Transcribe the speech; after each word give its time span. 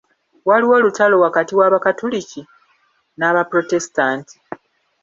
Waaliwo 0.47 0.73
olutalo 0.79 1.15
wakati 1.25 1.53
w'Abakatoliki 1.59 2.41
n'Abaprotestanti. 3.17 4.35